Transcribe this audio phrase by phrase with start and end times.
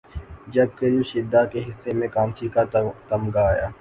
[0.47, 2.63] جبکہ یوشیدا کے حصے میں کانسی کا
[3.09, 3.69] تمغہ آیا